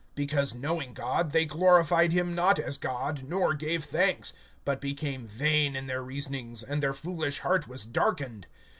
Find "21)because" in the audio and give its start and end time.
0.15-0.55